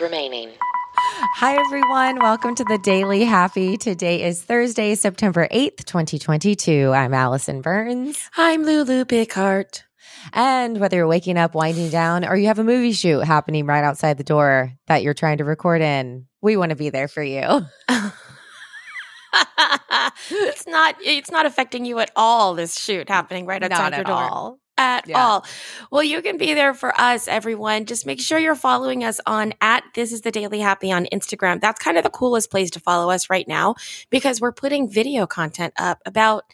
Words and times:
remaining. 0.00 0.50
Hi, 0.96 1.56
everyone. 1.56 2.18
Welcome 2.18 2.54
to 2.56 2.64
the 2.64 2.78
Daily 2.78 3.24
Happy. 3.24 3.76
Today 3.76 4.22
is 4.22 4.42
Thursday, 4.42 4.94
September 4.94 5.48
8th, 5.50 5.84
2022. 5.84 6.92
I'm 6.92 7.14
Alison 7.14 7.60
Burns. 7.60 8.28
I'm 8.36 8.64
Lulu 8.64 9.04
Bigheart. 9.04 9.82
And 10.32 10.80
whether 10.80 10.96
you're 10.96 11.06
waking 11.06 11.38
up, 11.38 11.54
winding 11.54 11.90
down, 11.90 12.24
or 12.24 12.36
you 12.36 12.46
have 12.46 12.58
a 12.58 12.64
movie 12.64 12.92
shoot 12.92 13.20
happening 13.20 13.66
right 13.66 13.84
outside 13.84 14.18
the 14.18 14.24
door 14.24 14.72
that 14.86 15.02
you're 15.02 15.14
trying 15.14 15.38
to 15.38 15.44
record 15.44 15.82
in, 15.82 16.26
we 16.40 16.56
want 16.56 16.70
to 16.70 16.76
be 16.76 16.90
there 16.90 17.08
for 17.08 17.22
you. 17.22 17.40
it's 20.30 20.66
not 20.66 20.96
it's 21.00 21.30
not 21.30 21.46
affecting 21.46 21.84
you 21.84 21.98
at 21.98 22.10
all 22.16 22.54
this 22.54 22.78
shoot 22.78 23.08
happening 23.08 23.46
right 23.46 23.62
outside 23.62 23.90
Not 23.90 23.92
your 23.92 24.00
at 24.00 24.06
door. 24.06 24.56
At 24.78 25.08
Yeah. 25.08 25.18
all. 25.24 25.46
Well, 25.90 26.02
you 26.02 26.20
can 26.20 26.36
be 26.36 26.52
there 26.52 26.74
for 26.74 26.98
us, 27.00 27.28
everyone. 27.28 27.86
Just 27.86 28.04
make 28.04 28.20
sure 28.20 28.38
you're 28.38 28.54
following 28.54 29.04
us 29.04 29.20
on 29.26 29.54
at 29.60 29.84
this 29.94 30.12
is 30.12 30.20
the 30.20 30.30
daily 30.30 30.60
happy 30.60 30.92
on 30.92 31.06
Instagram. 31.12 31.60
That's 31.60 31.82
kind 31.82 31.96
of 31.96 32.04
the 32.04 32.10
coolest 32.10 32.50
place 32.50 32.70
to 32.72 32.80
follow 32.80 33.10
us 33.10 33.30
right 33.30 33.48
now 33.48 33.74
because 34.10 34.40
we're 34.40 34.52
putting 34.52 34.88
video 34.88 35.26
content 35.26 35.72
up 35.78 36.00
about 36.04 36.44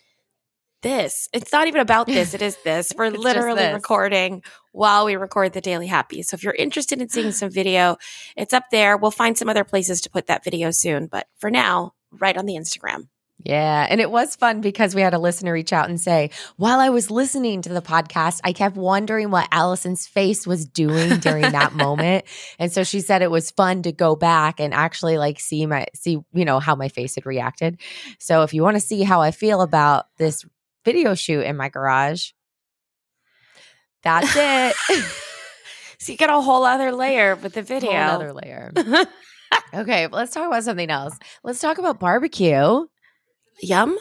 this. 0.82 1.28
It's 1.32 1.52
not 1.52 1.66
even 1.68 1.80
about 1.80 2.06
this, 2.06 2.34
it 2.34 2.42
is 2.42 2.56
this. 2.64 2.92
We're 2.96 3.10
literally 3.10 3.62
this. 3.62 3.74
recording 3.74 4.42
while 4.72 5.04
we 5.06 5.14
record 5.16 5.52
the 5.52 5.60
Daily 5.60 5.86
Happy. 5.86 6.22
So 6.22 6.34
if 6.34 6.42
you're 6.42 6.54
interested 6.54 7.00
in 7.00 7.08
seeing 7.08 7.30
some 7.30 7.50
video, 7.50 7.96
it's 8.36 8.52
up 8.52 8.64
there. 8.72 8.96
We'll 8.96 9.12
find 9.12 9.38
some 9.38 9.48
other 9.48 9.62
places 9.64 10.00
to 10.02 10.10
put 10.10 10.26
that 10.26 10.42
video 10.44 10.72
soon. 10.72 11.06
But 11.06 11.28
for 11.38 11.50
now, 11.52 11.94
right 12.10 12.36
on 12.36 12.46
the 12.46 12.54
Instagram. 12.54 13.08
Yeah. 13.44 13.86
And 13.88 14.00
it 14.00 14.10
was 14.10 14.36
fun 14.36 14.60
because 14.60 14.94
we 14.94 15.00
had 15.00 15.14
a 15.14 15.18
listener 15.18 15.52
reach 15.52 15.72
out 15.72 15.88
and 15.88 16.00
say, 16.00 16.30
while 16.56 16.78
I 16.78 16.90
was 16.90 17.10
listening 17.10 17.62
to 17.62 17.70
the 17.70 17.82
podcast, 17.82 18.40
I 18.44 18.52
kept 18.52 18.76
wondering 18.76 19.30
what 19.30 19.48
Alison's 19.50 20.06
face 20.06 20.46
was 20.46 20.64
doing 20.64 21.18
during 21.18 21.50
that 21.50 21.72
moment. 21.74 22.24
And 22.58 22.72
so 22.72 22.84
she 22.84 23.00
said 23.00 23.22
it 23.22 23.30
was 23.30 23.50
fun 23.50 23.82
to 23.82 23.92
go 23.92 24.14
back 24.14 24.60
and 24.60 24.72
actually 24.72 25.18
like 25.18 25.40
see 25.40 25.66
my, 25.66 25.86
see, 25.94 26.18
you 26.32 26.44
know, 26.44 26.60
how 26.60 26.76
my 26.76 26.88
face 26.88 27.16
had 27.16 27.26
reacted. 27.26 27.80
So 28.18 28.42
if 28.42 28.54
you 28.54 28.62
want 28.62 28.76
to 28.76 28.80
see 28.80 29.02
how 29.02 29.20
I 29.20 29.32
feel 29.32 29.60
about 29.60 30.06
this 30.18 30.44
video 30.84 31.14
shoot 31.14 31.42
in 31.42 31.56
my 31.56 31.68
garage, 31.68 32.30
that's 34.02 34.32
it. 34.36 34.76
So 35.98 36.10
you 36.10 36.18
get 36.18 36.30
a 36.30 36.40
whole 36.40 36.64
other 36.64 36.90
layer 36.90 37.36
with 37.36 37.52
the 37.52 37.62
video. 37.62 37.92
Whole 37.92 38.00
Another 38.00 38.32
layer. 38.32 38.72
Okay. 39.72 40.08
Let's 40.08 40.32
talk 40.32 40.48
about 40.48 40.64
something 40.64 40.90
else. 40.90 41.16
Let's 41.44 41.60
talk 41.60 41.78
about 41.78 42.00
barbecue. 42.00 42.86
Yum. 43.60 43.98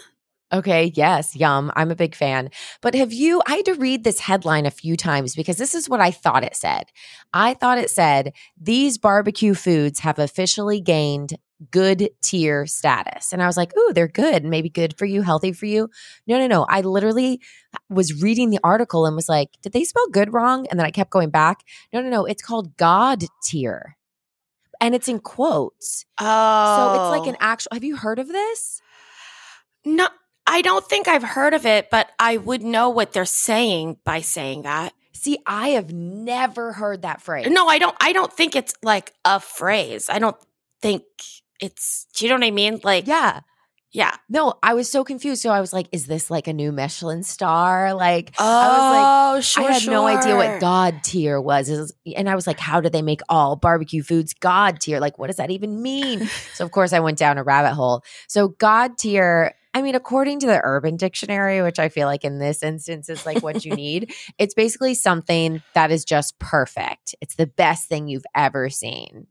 Okay, 0.53 0.91
yes, 0.95 1.33
yum. 1.33 1.71
I'm 1.77 1.91
a 1.91 1.95
big 1.95 2.13
fan. 2.13 2.49
But 2.81 2.93
have 2.93 3.13
you, 3.13 3.41
I 3.47 3.55
had 3.55 3.65
to 3.65 3.73
read 3.75 4.03
this 4.03 4.19
headline 4.19 4.65
a 4.65 4.71
few 4.71 4.97
times 4.97 5.33
because 5.33 5.55
this 5.55 5.73
is 5.73 5.87
what 5.87 6.01
I 6.01 6.11
thought 6.11 6.43
it 6.43 6.57
said. 6.57 6.87
I 7.33 7.53
thought 7.53 7.77
it 7.77 7.89
said, 7.89 8.33
these 8.59 8.97
barbecue 8.97 9.53
foods 9.53 9.99
have 9.99 10.19
officially 10.19 10.81
gained 10.81 11.37
good 11.69 12.09
tier 12.21 12.65
status. 12.65 13.31
And 13.31 13.41
I 13.41 13.47
was 13.47 13.55
like, 13.55 13.71
ooh, 13.77 13.93
they're 13.93 14.09
good. 14.09 14.43
Maybe 14.43 14.67
good 14.67 14.97
for 14.97 15.05
you, 15.05 15.21
healthy 15.21 15.53
for 15.53 15.67
you. 15.67 15.89
No, 16.27 16.37
no, 16.37 16.47
no. 16.47 16.65
I 16.67 16.81
literally 16.81 17.39
was 17.89 18.21
reading 18.21 18.49
the 18.49 18.59
article 18.61 19.05
and 19.05 19.15
was 19.15 19.29
like, 19.29 19.51
did 19.61 19.71
they 19.71 19.85
spell 19.85 20.07
good 20.09 20.33
wrong? 20.33 20.67
And 20.69 20.77
then 20.77 20.85
I 20.85 20.91
kept 20.91 21.11
going 21.11 21.29
back. 21.29 21.63
No, 21.93 22.01
no, 22.01 22.09
no. 22.09 22.25
It's 22.25 22.43
called 22.43 22.75
God 22.75 23.23
tier. 23.43 23.95
And 24.81 24.95
it's 24.95 25.07
in 25.07 25.19
quotes. 25.19 26.03
Oh. 26.19 26.75
So 26.75 27.01
it's 27.01 27.19
like 27.19 27.27
oh. 27.27 27.29
an 27.29 27.37
actual, 27.39 27.69
have 27.73 27.83
you 27.83 27.95
heard 27.95 28.19
of 28.19 28.27
this? 28.27 28.80
No, 29.85 30.07
I 30.47 30.61
don't 30.61 30.85
think 30.85 31.07
I've 31.07 31.23
heard 31.23 31.53
of 31.53 31.65
it, 31.65 31.89
but 31.89 32.09
I 32.19 32.37
would 32.37 32.61
know 32.63 32.89
what 32.89 33.13
they're 33.13 33.25
saying 33.25 33.97
by 34.03 34.21
saying 34.21 34.63
that. 34.63 34.93
See, 35.13 35.37
I 35.45 35.69
have 35.69 35.91
never 35.93 36.73
heard 36.73 37.03
that 37.03 37.21
phrase. 37.21 37.47
No, 37.49 37.67
I 37.67 37.77
don't 37.77 37.95
I 38.01 38.11
don't 38.13 38.31
think 38.33 38.55
it's 38.55 38.73
like 38.83 39.13
a 39.23 39.39
phrase. 39.39 40.09
I 40.09 40.19
don't 40.19 40.35
think 40.81 41.03
it's 41.59 42.07
do 42.15 42.25
you 42.25 42.29
know 42.31 42.37
what 42.37 42.45
I 42.47 42.51
mean? 42.51 42.79
Like 42.83 43.05
Yeah. 43.05 43.41
yeah. 43.91 44.15
No, 44.29 44.55
I 44.63 44.73
was 44.73 44.89
so 44.89 45.03
confused. 45.03 45.43
So 45.43 45.51
I 45.51 45.61
was 45.61 45.73
like, 45.73 45.87
is 45.91 46.07
this 46.07 46.31
like 46.31 46.47
a 46.47 46.53
new 46.53 46.71
Michelin 46.71 47.21
star? 47.21 47.93
Like, 47.93 48.33
Oh, 48.39 48.43
I 48.43 48.67
was 49.35 49.35
like, 49.35 49.43
sure. 49.43 49.63
I 49.69 49.71
had 49.73 49.87
no 49.87 50.07
idea 50.07 50.35
what 50.35 50.59
God 50.59 51.03
tier. 51.03 51.39
Was- 51.39 51.93
And 52.15 52.27
I 52.27 52.33
was 52.33 52.47
like, 52.47 52.59
how 52.59 52.81
do 52.81 52.89
they 52.89 53.03
make 53.03 53.21
all 53.29 53.55
barbecue 53.55 54.01
foods 54.01 54.33
God 54.33 54.79
tier? 54.81 54.99
Like, 54.99 55.19
what 55.19 55.27
does 55.27 55.35
that 55.37 55.51
even 55.51 55.83
mean? 55.83 56.25
so, 56.55 56.65
of 56.65 56.71
course, 56.71 56.93
I 56.93 56.99
went 56.99 57.19
down 57.19 57.37
a 57.37 57.43
rabbit 57.43 57.73
hole. 57.75 58.03
So, 58.27 58.47
God 58.47 58.97
tier, 58.97 59.53
I 59.73 59.81
mean, 59.81 59.95
according 59.95 60.41
to 60.41 60.47
the 60.47 60.59
Urban 60.61 60.97
Dictionary, 60.97 61.61
which 61.61 61.79
I 61.79 61.89
feel 61.89 62.07
like 62.07 62.25
in 62.25 62.39
this 62.39 62.61
instance 62.61 63.09
is 63.09 63.25
like 63.25 63.41
what 63.41 63.63
you 63.63 63.75
need, 63.75 64.13
it's 64.37 64.53
basically 64.53 64.93
something 64.93 65.63
that 65.73 65.91
is 65.91 66.03
just 66.03 66.37
perfect. 66.39 67.15
It's 67.21 67.35
the 67.35 67.47
best 67.47 67.87
thing 67.87 68.07
you've 68.07 68.25
ever 68.35 68.69
seen. 68.69 69.27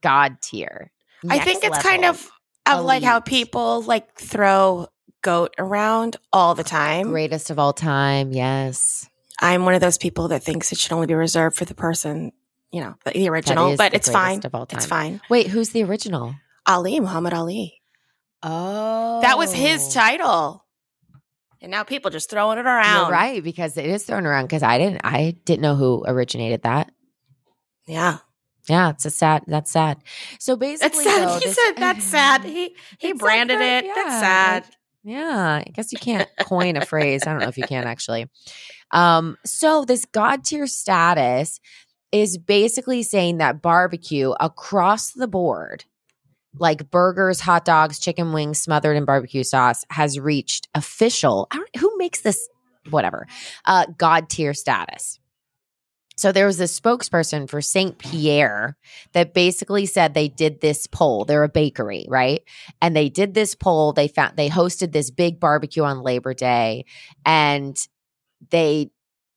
God 0.00 0.38
tier. 0.42 0.90
I 1.28 1.38
think 1.38 1.64
it's 1.64 1.78
kind 1.82 2.02
level. 2.02 2.20
of 2.66 2.78
of 2.80 2.84
like 2.84 3.02
how 3.02 3.20
people 3.20 3.82
like 3.82 4.14
throw 4.14 4.88
goat 5.22 5.54
around 5.58 6.16
all 6.32 6.54
the 6.54 6.64
time. 6.64 7.10
greatest 7.10 7.50
of 7.50 7.58
all 7.58 7.72
time. 7.72 8.32
Yes. 8.32 9.08
I'm 9.40 9.64
one 9.64 9.74
of 9.74 9.80
those 9.80 9.98
people 9.98 10.28
that 10.28 10.42
thinks 10.42 10.70
it 10.70 10.78
should 10.78 10.92
only 10.92 11.06
be 11.06 11.14
reserved 11.14 11.56
for 11.56 11.64
the 11.64 11.74
person, 11.74 12.32
you 12.70 12.80
know, 12.80 12.94
the, 13.04 13.28
original, 13.28 13.76
but 13.76 13.90
the 13.90 13.96
it's 13.96 14.08
fine. 14.08 14.40
Of 14.44 14.54
all 14.54 14.66
time. 14.66 14.76
It's 14.76 14.86
fine. 14.86 15.20
Wait, 15.28 15.48
who's 15.48 15.70
the 15.70 15.82
original? 15.82 16.36
Ali, 16.66 17.00
Muhammad 17.00 17.34
Ali. 17.34 17.80
Oh, 18.44 19.20
That 19.22 19.38
was 19.38 19.52
his 19.52 19.92
title. 19.92 20.64
And 21.60 21.70
now 21.70 21.82
people 21.82 22.10
just 22.10 22.28
throwing 22.28 22.58
it 22.58 22.66
around. 22.66 23.04
You're 23.06 23.10
right 23.10 23.42
because 23.42 23.76
it 23.78 23.86
is 23.86 24.04
thrown 24.04 24.26
around 24.26 24.44
because 24.44 24.62
I 24.62 24.76
didn't 24.78 25.00
I 25.02 25.36
didn't 25.46 25.62
know 25.62 25.74
who 25.76 26.04
originated 26.06 26.62
that. 26.62 26.92
Yeah. 27.86 28.18
Yeah, 28.68 28.90
it's 28.90 29.04
a 29.06 29.10
sad. 29.10 29.44
That's 29.46 29.70
sad. 29.70 29.98
So 30.38 30.56
That's 30.56 30.80
basically, 30.82 31.04
sad. 31.04 31.28
though, 31.28 31.38
he 31.38 31.44
this- 31.46 31.54
said 31.56 31.72
that's 31.76 32.04
sad. 32.04 32.44
He 32.44 32.76
he 32.98 33.12
branded 33.14 33.58
sad 33.58 33.84
it. 33.84 33.88
for- 33.88 33.94
That's 33.94 34.20
sad. 34.20 34.64
yeah, 35.04 35.62
I 35.66 35.70
guess 35.72 35.92
you 35.92 35.98
can't 35.98 36.28
coin 36.40 36.76
a 36.76 36.84
phrase. 36.84 37.26
I 37.26 37.30
don't 37.32 37.40
know 37.40 37.48
if 37.48 37.56
you 37.58 37.64
can 37.64 37.84
actually. 37.84 38.28
Um, 38.90 39.36
so 39.46 39.84
this 39.86 40.04
god 40.04 40.44
tier 40.44 40.66
status 40.66 41.60
is 42.12 42.36
basically 42.38 43.02
saying 43.02 43.38
that 43.38 43.60
barbecue 43.62 44.32
across 44.38 45.12
the 45.12 45.26
board, 45.28 45.84
like 46.58 46.90
burgers, 46.90 47.40
hot 47.40 47.64
dogs, 47.64 47.98
chicken 47.98 48.32
wings 48.32 48.58
smothered 48.58 48.96
in 48.96 49.04
barbecue 49.04 49.44
sauce, 49.44 49.84
has 49.90 50.18
reached 50.18 50.68
official. 50.74 51.48
Who 51.78 51.96
makes 51.96 52.20
this? 52.20 52.48
Whatever. 52.90 53.26
Uh, 53.64 53.86
god 53.96 54.28
tier 54.28 54.54
status. 54.54 55.18
So 56.16 56.30
there 56.30 56.46
was 56.46 56.58
this 56.58 56.78
spokesperson 56.78 57.48
for 57.48 57.60
St. 57.60 57.98
Pierre 57.98 58.76
that 59.12 59.34
basically 59.34 59.84
said 59.84 60.14
they 60.14 60.28
did 60.28 60.60
this 60.60 60.86
poll. 60.86 61.24
They're 61.24 61.42
a 61.42 61.48
bakery, 61.48 62.06
right? 62.08 62.42
And 62.80 62.94
they 62.94 63.08
did 63.08 63.34
this 63.34 63.54
poll. 63.54 63.92
They 63.92 64.06
found 64.06 64.36
they 64.36 64.48
hosted 64.48 64.92
this 64.92 65.10
big 65.10 65.40
barbecue 65.40 65.82
on 65.82 66.02
Labor 66.02 66.34
Day 66.34 66.84
and 67.26 67.76
they 68.50 68.90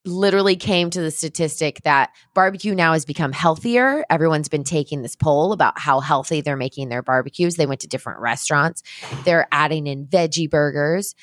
literally 0.08 0.56
came 0.56 0.90
to 0.90 1.02
the 1.02 1.12
statistic 1.12 1.82
that 1.84 2.12
barbecue 2.34 2.74
now 2.74 2.94
has 2.94 3.06
become 3.06 3.32
healthier. 3.32 4.06
Everyone's 4.10 4.50
been 4.50 4.64
taking 4.64 5.02
this 5.02 5.16
poll 5.16 5.52
about 5.54 5.78
how 5.78 6.00
healthy 6.00 6.42
they're 6.42 6.58
making 6.58 6.90
their 6.90 7.02
barbecues. 7.04 7.56
They 7.56 7.66
went 7.66 7.82
to 7.82 7.88
different 7.88 8.20
restaurants. 8.20 8.84
They're 9.26 9.48
adding 9.52 9.88
in 9.88 10.08
veggie 10.08 10.50
burgers 10.50 11.14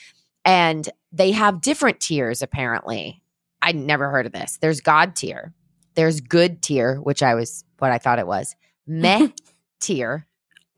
and 0.44 0.88
they 1.12 1.32
have 1.32 1.60
different 1.60 2.00
tiers 2.00 2.42
apparently. 2.42 3.22
I 3.62 3.72
never 3.72 4.10
heard 4.10 4.26
of 4.26 4.32
this. 4.32 4.58
There's 4.60 4.80
God 4.80 5.16
tier. 5.16 5.54
There's 5.94 6.20
good 6.20 6.60
tier, 6.62 6.96
which 6.96 7.22
I 7.22 7.34
was 7.34 7.64
what 7.78 7.90
I 7.90 7.98
thought 7.98 8.18
it 8.18 8.26
was. 8.26 8.54
Meh 8.86 9.28
tier 9.80 10.26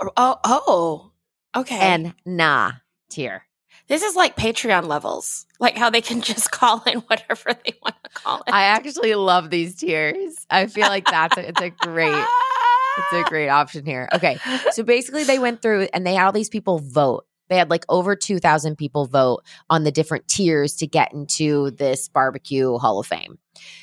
Oh, 0.00 0.37
oh. 0.44 1.12
Okay. 1.56 1.78
and 1.78 2.15
nah 2.27 2.73
tier. 3.09 3.45
This 3.88 4.03
is 4.03 4.16
like 4.16 4.37
Patreon 4.37 4.87
levels. 4.87 5.47
Like 5.59 5.76
how 5.76 5.91
they 5.91 6.00
can 6.00 6.20
just 6.22 6.50
call 6.50 6.82
in 6.87 6.98
whatever 7.00 7.54
they 7.64 7.75
want 7.82 7.97
to 8.04 8.10
call 8.10 8.38
it. 8.47 8.53
I 8.53 8.64
actually 8.64 9.14
love 9.14 9.50
these 9.50 9.76
tiers. 9.76 10.47
I 10.50 10.66
feel 10.66 10.88
like 10.88 11.06
that's 11.06 11.37
a, 11.37 11.48
it's 11.48 11.60
a 11.60 11.70
great 11.70 12.25
it's 12.98 13.12
a 13.12 13.28
great 13.28 13.48
option 13.48 13.84
here. 13.84 14.09
Okay. 14.14 14.38
So 14.73 14.82
basically 14.82 15.25
they 15.25 15.38
went 15.38 15.62
through 15.62 15.88
and 15.93 16.06
they 16.06 16.14
had 16.14 16.26
all 16.26 16.32
these 16.32 16.49
people 16.49 16.78
vote. 16.78 17.26
They 17.49 17.56
had 17.56 17.70
like 17.70 17.84
over 17.88 18.17
2,000 18.17 18.76
people 18.76 19.06
vote 19.06 19.44
on 19.70 19.84
the 19.84 19.93
different 19.93 20.26
tiers 20.26 20.75
to 20.76 20.87
get 20.87 21.12
into 21.12 21.70
this 21.73 22.08
barbecue 22.08 22.76
hall 22.78 22.99
of 22.99 23.06
fame. 23.06 23.38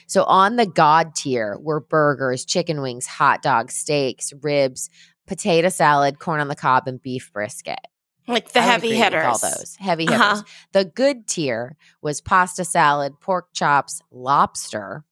So 0.07 0.24
on 0.24 0.57
the 0.57 0.66
God 0.66 1.16
tier 1.16 1.57
were 1.60 1.80
burgers, 1.80 2.44
chicken 2.45 2.81
wings, 2.81 3.06
hot 3.06 3.42
dogs, 3.42 3.75
steaks, 3.75 4.34
ribs, 4.42 4.90
potato 5.28 5.69
salad, 5.69 6.19
corn 6.19 6.42
on 6.42 6.50
the 6.50 6.56
cob, 6.56 6.88
and 6.88 7.01
beef 7.01 7.31
brisket. 7.31 7.80
Like 8.28 8.52
the 8.54 8.60
I 8.60 8.64
heavy 8.64 8.88
agree 8.90 8.98
hitters. 9.00 9.25
All 9.25 9.38
those 9.38 9.75
heavy 9.80 10.04
hitters. 10.06 10.20
Uh-huh. 10.20 10.44
The 10.72 10.86
good 10.86 11.28
tier 11.28 11.75
was 12.02 12.22
pasta 12.22 12.64
salad, 12.66 13.20
pork 13.20 13.48
chops, 13.54 14.02
lobster. 14.12 15.04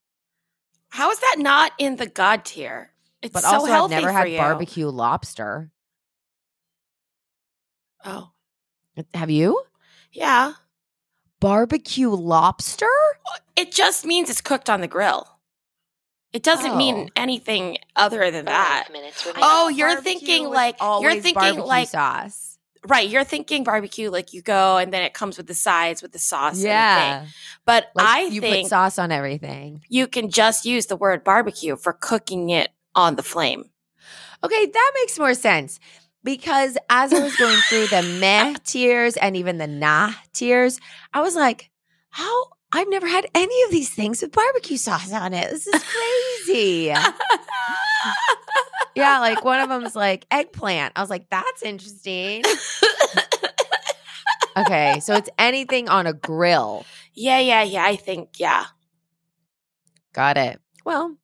How 0.90 1.12
is 1.12 1.19
that 1.19 1.36
not 1.40 1.72
in 1.78 1.96
the 1.98 2.08
God 2.08 2.44
tier? 2.46 2.92
It's 3.22 3.34
But 3.34 3.44
so 3.44 3.50
also, 3.50 3.66
I've 3.66 3.72
healthy 3.72 3.96
never 3.96 4.08
for 4.08 4.13
had 4.13 4.30
you. 4.31 4.38
barbecue 4.38 4.88
lobster. 4.90 5.72
Oh, 8.04 8.31
Have 9.14 9.30
you? 9.30 9.64
yeah. 10.12 10.54
Barbecue 11.40 12.10
lobster? 12.10 12.90
It 13.56 13.72
just 13.72 14.06
means 14.06 14.30
it's 14.30 14.42
cooked 14.42 14.69
on 14.69 14.81
the 14.81 14.88
grill. 14.88 15.28
It 16.34 16.44
doesn't 16.44 16.72
Oh. 16.72 16.75
mean 16.78 17.10
anything 17.16 17.78
other 17.96 18.31
than 18.31 18.46
that. 18.46 18.84
Five 18.86 18.94
minutes 18.94 19.25
I 19.25 19.30
remaining. 19.30 19.50
Oh, 19.52 19.68
you're 19.69 20.02
thinking 20.02 20.46
was 20.46 20.56
like- 20.56 20.78
you're 20.80 21.19
thinking 21.22 21.60
like- 21.60 21.90
sauce. 21.90 22.50
Right. 22.88 23.07
You're 23.07 23.24
thinking 23.24 23.63
barbecue, 23.63 24.10
like 24.10 24.33
you 24.33 24.42
go 24.42 24.78
and 24.78 24.92
then 24.92 25.04
it 25.04 25.13
comes 25.13 25.38
with 25.38 25.45
the 25.48 25.54
sides 25.54 26.01
with 26.01 26.13
the 26.13 26.19
sauce. 26.19 26.56
and 26.56 26.63
the. 26.63 26.68
Yeah, 26.68 27.25
But 27.66 27.88
like 27.94 28.07
I 28.07 28.22
you 28.24 28.42
think 28.42 28.66
put 28.66 28.69
sauce 28.72 28.98
on 28.98 29.12
everything. 29.12 29.81
you 29.88 30.07
can 30.07 30.30
just 30.31 30.66
use 30.66 30.88
the 30.88 30.95
word 30.95 31.24
barbecue 31.24 31.75
for 31.75 31.94
cooking 31.94 32.50
it 32.50 32.69
on 32.95 33.16
the 33.18 33.24
flame. 33.24 33.66
Okay, 34.44 34.66
that 34.66 34.92
makes 34.95 35.19
more 35.19 35.36
sense 35.36 35.80
because 36.24 36.75
as 36.89 37.13
I 37.13 37.19
was 37.19 37.36
going 37.36 37.60
through 37.69 37.86
the 37.88 38.01
meh 38.19 38.56
tears 38.66 39.16
and 39.16 39.38
even 39.38 39.60
the 39.60 39.68
nah 39.68 40.13
tears, 40.33 40.80
I 41.13 41.22
was 41.22 41.36
like, 41.36 41.69
how? 42.10 42.45
I've 42.74 42.89
never 42.89 43.06
had 43.07 43.28
any 43.36 43.63
of 43.63 43.72
these 43.72 43.89
things 43.94 44.22
with 44.22 44.31
barbecue 44.31 44.78
sauce 44.78 45.12
on 45.12 45.33
it. 45.33 45.50
This 45.51 45.68
is 45.68 45.83
crazy. 45.83 46.94
yeah, 48.96 49.20
like 49.20 49.44
one 49.46 49.60
of 49.60 49.70
them's 49.70 49.96
like 49.96 50.26
eggplant. 50.32 50.94
I 50.96 51.02
was 51.02 51.10
like, 51.10 51.30
that's 51.30 51.64
interesting. 51.64 52.44
Okay, 54.58 55.00
so 55.00 55.14
it's 55.16 55.30
anything 55.40 55.88
on 55.88 56.08
a 56.08 56.14
grill. 56.14 56.86
yeah, 57.14 57.40
yeah, 57.40 57.64
yeah. 57.64 57.86
I 57.86 57.96
think, 57.96 58.38
yeah. 58.38 58.66
Got 60.12 60.36
it. 60.36 60.60
Well, 60.84 61.16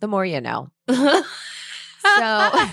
the 0.00 0.08
more 0.08 0.26
you 0.26 0.40
know. 0.40 0.70
So 0.88 2.50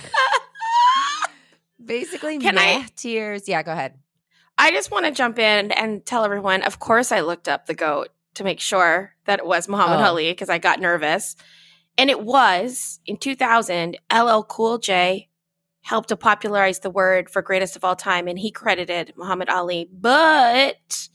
basically, 1.84 2.40
Can 2.40 2.58
I- 2.58 2.88
tiers. 2.96 3.48
Yeah, 3.48 3.64
go 3.64 3.72
ahead. 3.72 3.96
I 4.58 4.72
just 4.72 4.92
want 4.92 5.06
to 5.06 5.12
jump 5.12 5.40
in 5.40 5.72
and 5.72 6.06
tell 6.06 6.24
everyone, 6.24 6.62
of 6.64 6.80
course, 6.80 7.12
I 7.12 7.22
looked 7.22 7.48
up 7.48 7.66
the 7.66 7.74
goat 7.74 8.10
to 8.36 8.44
make 8.44 8.60
sure 8.60 9.16
that 9.26 9.40
it 9.40 9.46
was 9.46 9.68
Muhammad 9.68 10.00
Oh. 10.00 10.04
Ali 10.06 10.32
because 10.32 10.50
I 10.50 10.60
got 10.60 10.80
nervous. 10.80 11.36
And 11.98 12.10
it 12.10 12.22
was 12.22 13.00
in 13.06 13.18
2000, 13.18 13.98
LL 14.12 14.42
Cool 14.42 14.78
J 14.80 15.30
helped 15.81 16.10
to 16.10 16.16
popularize 16.16 16.80
the 16.80 16.90
word 16.90 17.30
for 17.30 17.42
greatest 17.42 17.75
of 17.75 17.84
all 17.84 17.95
time, 17.95 18.28
and 18.28 18.40
he 18.40 18.51
credited 18.51 19.13
Muhammad 19.16 19.50
Ali. 19.50 19.90
But 19.92 21.10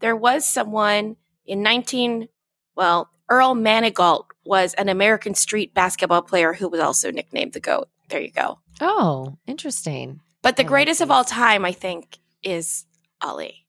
there 0.00 0.16
was 0.16 0.46
someone 0.46 1.16
in 1.44 1.62
19, 1.62 2.28
well, 2.76 3.10
Earl 3.28 3.54
Manigault 3.54 4.26
was 4.44 4.74
an 4.74 4.88
American 4.88 5.34
street 5.34 5.74
basketball 5.74 6.22
player 6.22 6.52
who 6.52 6.68
was 6.68 6.80
also 6.80 7.10
nicknamed 7.10 7.52
the 7.52 7.60
GOAT. 7.60 7.88
There 8.08 8.20
you 8.20 8.30
go. 8.30 8.60
Oh, 8.80 9.36
interesting. 9.46 10.20
But 10.42 10.56
the 10.56 10.62
I 10.62 10.64
like 10.64 10.68
greatest 10.68 11.00
of 11.00 11.10
all 11.10 11.24
time, 11.24 11.64
I 11.64 11.72
think, 11.72 12.18
is 12.44 12.86
Ali. 13.20 13.66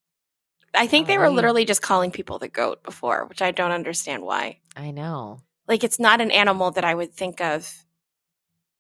I 0.75 0.85
think 0.85 1.07
they 1.07 1.17
were 1.17 1.29
literally 1.29 1.65
just 1.65 1.81
calling 1.81 2.11
people 2.11 2.37
the 2.37 2.47
goat 2.47 2.83
before, 2.83 3.25
which 3.25 3.41
I 3.41 3.49
don't 3.49 3.71
understand 3.71 4.21
why. 4.21 4.59
I 4.75 4.91
know. 4.91 5.39
Like, 5.67 5.83
it's 5.83 5.99
not 5.99 6.21
an 6.21 6.31
animal 6.31 6.71
that 6.71 6.83
I 6.85 6.95
would 6.95 7.13
think 7.13 7.41
of. 7.41 7.71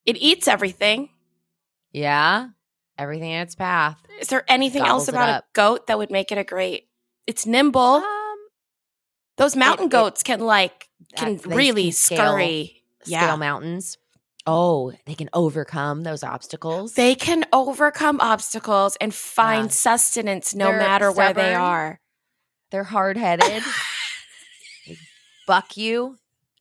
It 0.05 0.17
eats 0.17 0.47
everything. 0.47 1.09
Yeah. 1.91 2.49
Everything 2.97 3.31
in 3.31 3.41
its 3.41 3.55
path. 3.55 3.97
Is 4.19 4.29
there 4.29 4.43
anything 4.47 4.81
else 4.83 5.05
Gobbles 5.05 5.09
it 5.09 5.11
about 5.15 5.29
a 5.29 5.43
goat 5.53 5.87
that 5.87 5.97
would 5.97 6.09
make 6.11 6.31
it 6.31 6.37
a 6.37 6.43
great? 6.43 6.87
It's 7.27 7.45
nimble. 7.45 7.81
Um, 7.81 8.37
Those 9.35 9.55
mountain 9.55 9.87
it- 9.87 9.91
goats 9.91 10.23
can 10.23 10.39
like 10.39 10.87
can 11.15 11.37
really 11.45 11.83
can 11.85 11.91
scale- 11.91 12.17
scurry. 12.17 12.83
scale 13.03 13.11
Yeah, 13.19 13.35
mountains. 13.35 13.97
Oh, 14.47 14.93
they 15.05 15.13
can 15.13 15.29
overcome 15.33 16.03
those 16.03 16.23
obstacles. 16.23 16.93
they 16.93 17.15
can 17.15 17.43
overcome 17.51 18.19
obstacles 18.21 18.95
and 19.01 19.13
find 19.13 19.65
Yeah. 19.65 19.71
sustenance 19.71 20.55
no 20.55 20.67
They're 20.69 20.77
matter 20.79 21.11
where 21.11 21.33
they 21.33 21.53
are. 21.53 21.99
They're 22.71 22.85
hard 22.85 23.17
headed. 23.17 23.61
Buck 25.47 25.77
you, 25.77 26.17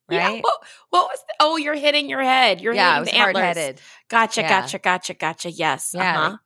Yeah, 0.08 0.28
right? 0.28 0.42
what, 0.42 0.54
what 0.90 1.04
was? 1.06 1.18
The, 1.26 1.34
oh, 1.40 1.56
you're 1.56 1.74
hitting 1.74 2.08
your 2.08 2.22
head. 2.22 2.60
You're 2.60 2.74
Yeah, 2.74 2.98
hitting 3.00 3.14
the 3.14 3.18
antlers. 3.20 3.42
headed. 3.44 3.80
Gotcha, 4.08 4.42
Yeah. 4.42 4.48
gotcha, 4.60 4.78
gotcha, 4.78 5.14
gotcha. 5.14 5.50
Yes. 5.50 5.90
Yeah, 5.94 6.26
Uh-huh. 6.26 6.36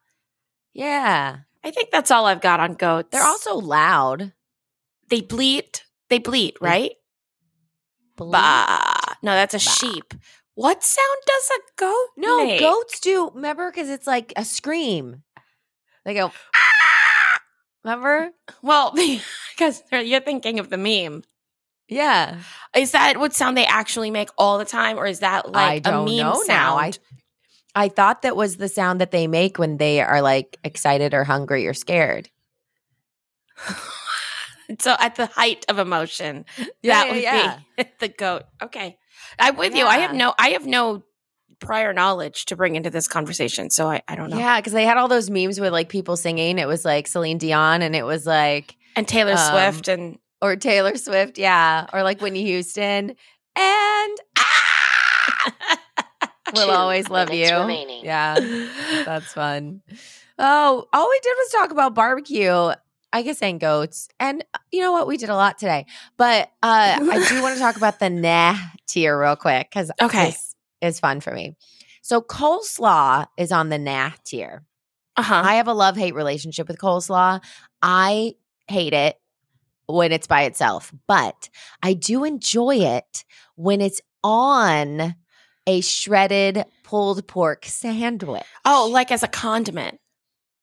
Yeah. 0.73 1.37
I 1.63 1.71
think 1.71 1.91
that's 1.91 2.11
all 2.11 2.25
I've 2.27 2.41
got 2.41 2.59
on 2.61 2.75
goats. 2.75 3.09
They're 3.13 3.23
also 3.23 3.57
loud. 3.57 4.33
they 5.09 5.21
bleat. 5.21 5.85
They 6.09 6.19
bleat, 6.19 6.57
right? 6.61 6.93
Bleat. 8.17 8.33
Bah. 8.33 9.15
No, 9.23 9.33
that's 9.33 9.55
a 9.55 9.59
Bah. 9.59 9.71
sheep. 9.73 10.15
What 10.55 10.83
sound 10.83 11.19
does 11.27 11.51
a 11.51 11.61
goat 11.81 12.09
No, 12.17 12.45
make? 12.47 12.61
goats 12.61 13.01
do. 13.01 13.31
Remember, 13.35 13.71
because 13.71 13.89
it's 13.91 14.07
like 14.07 14.33
a 14.37 14.45
scream. 14.45 15.23
They 16.05 16.15
go. 16.15 16.33
"Ah!" 16.57 17.41
Remember? 17.85 18.31
Well, 18.63 18.93
because 19.57 19.83
you're 19.91 20.21
thinking 20.21 20.59
of 20.59 20.71
the 20.71 20.77
meme. 20.79 21.25
Yeah. 21.91 22.39
Is 22.75 22.93
that 22.93 23.19
what 23.19 23.35
sound 23.35 23.57
they 23.57 23.67
actually 23.67 24.11
make 24.11 24.31
all 24.39 24.59
the 24.59 24.65
time, 24.65 24.97
or 24.97 25.07
is 25.07 25.21
that 25.21 25.51
like 25.51 25.87
I 25.87 25.91
don't 25.91 26.07
a 26.09 26.11
meme 26.11 26.17
know 26.19 26.35
sound? 26.45 26.49
now. 26.49 26.77
I 26.77 26.93
I 27.75 27.89
thought 27.89 28.23
that 28.23 28.37
was 28.37 28.57
the 28.57 28.69
sound 28.69 29.01
that 29.01 29.11
they 29.11 29.27
make 29.27 29.59
when 29.59 29.77
they 29.77 30.01
are 30.01 30.23
like 30.23 30.57
excited 30.65 31.13
or 31.15 31.25
hungry 31.25 31.67
or 31.67 31.75
scared. 31.75 32.31
so 34.79 34.95
at 34.99 35.17
the 35.17 35.27
height 35.27 35.65
of 35.69 35.79
emotion, 35.79 36.45
Yeah, 36.83 37.05
that 37.05 37.13
would 37.13 37.23
yeah, 37.23 37.59
be 37.77 37.85
the 38.01 38.09
goat. 38.09 38.45
Okay, 38.63 38.99
I'm 39.39 39.57
with 39.57 39.75
you. 39.75 39.85
I 39.87 39.99
have 39.99 40.15
no, 40.15 40.35
I 40.39 40.51
have 40.51 40.67
no 40.67 41.03
prior 41.59 41.93
knowledge 41.93 42.47
to 42.47 42.57
bring 42.57 42.77
into 42.77 42.91
this 42.91 43.07
conversation, 43.09 43.71
so 43.71 43.89
I, 43.89 44.03
I 44.09 44.17
don't 44.17 44.31
know. 44.31 44.39
Yeah, 44.39 44.61
because 44.61 44.73
they 44.73 44.85
had 44.85 44.97
all 44.97 45.09
those 45.09 45.29
memes 45.31 45.61
with 45.61 45.73
like 45.73 45.89
people 45.89 46.17
singing. 46.17 46.59
It 46.59 46.69
was 46.69 46.85
like 46.85 47.07
Celine 47.07 47.39
Dion 47.39 47.83
and 47.83 47.95
it 47.95 48.05
was 48.05 48.27
like 48.27 48.77
And 48.97 49.07
Taylor 49.07 49.35
Um, 49.37 49.51
Swift 49.73 49.89
and 49.89 50.19
or 50.43 50.57
Taylor 50.57 50.97
Swift, 50.97 51.39
yeah, 51.39 51.87
or 51.93 52.03
like 52.03 52.21
Whitney 52.21 52.45
Houston. 52.45 53.15
And 53.57 54.19
we'll 56.55 56.71
always 56.71 57.09
love 57.11 57.33
you. 57.33 57.53
remaining. 57.55 58.05
Yeah, 58.05 58.35
that's 59.05 59.33
fun. 59.33 59.83
Oh, 60.39 60.87
all 60.93 61.09
we 61.09 61.21
did 61.23 61.35
was 61.39 61.51
talk 61.53 61.71
about 61.71 61.95
barbecue. 61.95 62.73
I 63.13 63.23
guess 63.23 63.43
and 63.43 63.59
goats. 63.59 64.09
And 64.21 64.45
uh, 64.55 64.59
you 64.71 64.81
know 64.81 64.93
what? 64.93 65.09
We 65.09 65.17
did 65.17 65.31
a 65.31 65.35
lot 65.35 65.59
today. 65.59 65.87
But 66.17 66.49
uh 66.63 66.99
I 67.01 67.27
do 67.29 67.43
want 67.43 67.57
to 67.57 67.61
talk 67.61 67.77
about 67.77 67.99
the 67.99 68.09
nah 68.27 68.55
tier 68.87 69.21
real 69.21 69.35
quick 69.35 69.69
because 69.69 69.91
Okay. 70.01 70.27
this 70.27 70.55
is 70.81 71.01
fun 71.01 71.19
for 71.21 71.33
me. 71.33 71.57
So 72.03 72.21
coleslaw 72.21 73.27
is 73.37 73.51
on 73.51 73.69
the 73.69 73.79
nah 73.79 74.13
tier. 74.25 74.63
uh 75.17 75.23
huh. 75.23 75.43
I 75.45 75.55
have 75.57 75.67
a 75.67 75.73
love 75.75 75.97
hate 75.97 76.15
relationship 76.15 76.69
with 76.69 76.79
coleslaw. 76.79 77.43
I 77.83 78.35
hate 78.69 78.93
it 78.93 79.17
when 79.93 80.13
it's 80.13 80.27
by 80.27 80.43
itself, 80.43 80.93
but 81.07 81.49
I 81.83 81.95
do 81.95 82.25
enjoy 82.25 82.77
it 82.77 83.25
when 83.57 83.81
it's 83.81 84.01
on 84.23 85.15
a 85.67 85.81
shredded 85.81 86.65
pulled 86.85 87.27
pork 87.29 87.65
sandwich. 87.67 88.43
Oh, 88.65 88.89
like 88.93 89.11
as 89.13 89.23
a 89.23 89.29
condiment. 89.29 89.99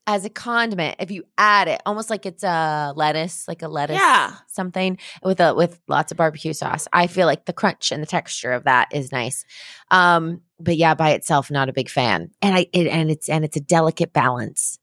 as 0.10 0.24
a 0.24 0.30
condiment, 0.30 0.96
if 1.00 1.12
you 1.12 1.24
add 1.38 1.68
it, 1.68 1.82
almost 1.86 2.10
like 2.10 2.26
it's 2.26 2.42
a 2.44 2.94
lettuce, 2.96 3.46
like 3.46 3.62
a 3.62 3.68
lettuce, 3.68 3.98
Yeah. 3.98 4.36
something 4.48 4.98
with 5.22 5.42
a 5.42 5.54
with 5.54 5.82
lots 5.90 6.12
of 6.14 6.18
barbecue 6.18 6.54
sauce. 6.54 6.88
I 6.94 7.08
feel 7.08 7.26
like 7.28 7.44
the 7.46 7.52
crunch 7.52 7.92
and 7.92 8.02
the 8.02 8.08
texture 8.08 8.54
of 8.54 8.64
that 8.64 8.88
is 8.94 9.12
nice. 9.12 9.44
Um, 9.92 10.42
but 10.62 10.78
yeah, 10.78 10.94
by 10.94 11.10
itself, 11.12 11.52
not 11.52 11.68
a 11.68 11.74
big 11.74 11.90
fan. 11.90 12.32
And 12.42 12.56
I 12.56 12.68
it, 12.72 12.88
and 12.88 13.12
it's 13.12 13.28
and 13.28 13.44
it's 13.44 13.58
a 13.58 13.62
delicate 13.62 14.14
balance. 14.14 14.80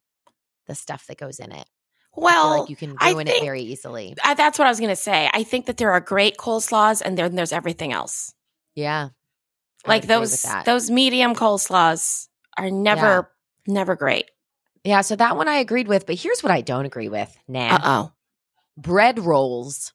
The 0.66 0.74
stuff 0.74 1.06
that 1.06 1.16
goes 1.18 1.38
in 1.40 1.52
it. 1.52 1.66
Well, 2.16 2.60
like 2.60 2.70
you 2.70 2.76
can 2.76 2.96
ruin 2.96 3.26
it 3.26 3.32
think- 3.32 3.44
very 3.44 3.62
easily. 3.62 4.14
I, 4.22 4.34
that's 4.34 4.58
what 4.58 4.66
I 4.66 4.70
was 4.70 4.78
going 4.78 4.90
to 4.90 4.96
say. 4.96 5.28
I 5.32 5.42
think 5.42 5.66
that 5.66 5.76
there 5.76 5.90
are 5.92 6.00
great 6.00 6.36
coleslaws, 6.36 7.02
and 7.04 7.18
then 7.18 7.34
there's 7.34 7.52
everything 7.52 7.92
else. 7.92 8.34
Yeah, 8.74 9.08
I 9.84 9.88
like 9.88 10.02
would 10.02 10.10
agree 10.10 10.20
with 10.20 10.42
those 10.42 10.64
those 10.64 10.90
medium 10.90 11.34
coleslaws 11.34 12.28
are 12.56 12.70
never 12.70 13.30
never 13.66 13.96
great. 13.96 14.30
Yeah, 14.84 15.00
so 15.00 15.16
that 15.16 15.36
one 15.36 15.48
I 15.48 15.56
agreed 15.56 15.88
with, 15.88 16.06
but 16.06 16.16
here's 16.16 16.42
what 16.42 16.52
I 16.52 16.60
don't 16.60 16.84
agree 16.84 17.08
with. 17.08 17.34
Nah, 17.48 17.78
oh. 17.82 18.12
bread 18.76 19.18
rolls 19.18 19.92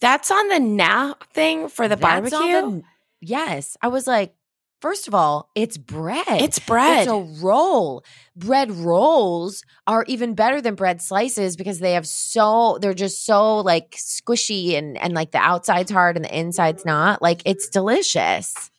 That's 0.00 0.30
on 0.30 0.48
the 0.48 0.60
now 0.60 1.16
thing 1.34 1.68
for 1.68 1.88
the 1.88 1.96
That's 1.96 2.30
barbecue. 2.30 2.38
the- 2.80 2.82
yes, 3.20 3.76
I 3.82 3.88
was 3.88 4.06
like, 4.06 4.34
first 4.80 5.08
of 5.08 5.14
all, 5.14 5.50
it's 5.54 5.76
bread. 5.76 6.24
it's 6.28 6.58
bread. 6.58 7.08
It's 7.08 7.10
a 7.10 7.44
roll. 7.44 8.04
Bread 8.36 8.70
rolls 8.70 9.62
are 9.86 10.04
even 10.08 10.34
better 10.34 10.60
than 10.60 10.74
bread 10.74 11.02
slices 11.02 11.56
because 11.56 11.78
they 11.78 11.92
have 11.94 12.06
so 12.06 12.78
they're 12.80 12.94
just 12.94 13.24
so 13.24 13.58
like 13.58 13.92
squishy 13.92 14.74
and 14.74 14.96
and 14.98 15.14
like 15.14 15.32
the 15.32 15.38
outside's 15.38 15.90
hard 15.90 16.16
and 16.16 16.24
the 16.24 16.38
inside's 16.38 16.84
not. 16.84 17.22
Like 17.22 17.42
it's 17.44 17.68
delicious. 17.68 18.70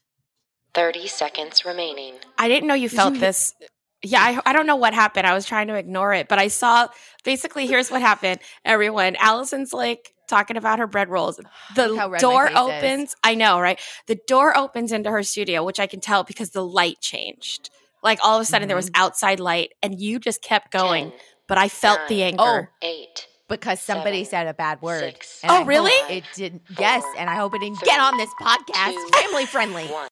30 0.76 1.08
seconds 1.08 1.66
remaining. 1.66 2.14
I 2.38 2.48
didn't 2.48 2.68
know 2.68 2.76
you 2.76 2.90
felt 2.90 3.16
this. 3.16 3.54
Yeah, 4.02 4.22
I, 4.22 4.52
I 4.52 4.54
don't 4.54 4.68
know 4.68 4.78
what 4.78 4.94
happened. 4.94 5.28
I 5.28 5.34
was 5.34 5.46
trying 5.46 5.68
to 5.68 5.76
ignore 5.76 6.14
it, 6.14 6.30
but 6.30 6.40
I 6.40 6.48
saw 6.48 6.88
basically 7.26 7.68
here's 7.68 7.92
what 7.92 8.02
happened. 8.02 8.40
Everyone, 8.64 9.18
Alison's 9.18 9.74
like 9.74 10.14
talking 10.30 10.56
about 10.58 10.80
her 10.80 10.88
bread 10.88 11.10
rolls. 11.10 11.40
The 11.76 11.88
Look 11.90 11.98
how 11.98 12.10
red 12.10 12.22
my 12.22 12.30
door 12.30 12.48
face 12.48 12.56
is. 12.56 12.62
opens. 12.62 13.16
I 13.24 13.36
know, 13.36 13.60
right? 13.60 13.80
The 14.08 14.20
door 14.28 14.56
opens 14.58 14.92
into 14.92 15.10
her 15.12 15.24
studio, 15.24 15.64
which 15.64 15.80
I 15.80 15.88
can 15.88 16.00
tell 16.00 16.24
because 16.24 16.52
the 16.52 16.64
light 16.64 17.02
changed. 17.02 17.70
Like 18.02 18.20
all 18.24 18.38
of 18.38 18.42
a 18.42 18.46
sudden 18.46 18.68
there 18.68 18.78
was 18.78 18.90
Mm-hmm. 18.90 19.02
outside 19.04 19.40
light 19.42 19.74
and 19.84 20.00
you 20.00 20.20
just 20.20 20.42
kept 20.42 20.72
going, 20.72 21.10
10, 21.12 21.20
but 21.48 21.58
I 21.58 21.68
felt 21.68 22.00
the 22.08 22.20
Nine. 22.22 22.40
anger. 22.40 22.72
eight, 22.82 23.28
because 23.50 23.82
somebody 23.82 24.24
Seven, 24.24 24.30
said 24.30 24.48
a 24.48 24.54
bad 24.54 24.82
word. 24.82 25.02
six, 25.02 25.40
And 25.44 25.52
Oh, 25.52 25.56
I 25.56 25.58
hope 25.60 25.68
really? 25.68 26.16
It 26.16 26.24
didn't. 26.36 26.62
Yes, 26.78 27.04
and 27.18 27.30
I 27.30 27.36
hope 27.36 27.54
it 27.56 27.60
didn't 27.60 27.80
three, 27.80 27.88
get 27.88 28.00
on 28.00 28.16
this 28.18 28.30
podcast. 28.40 28.94
two, 28.94 29.10
Family 29.20 29.46
friendly. 29.46 29.86
one. 29.88 30.08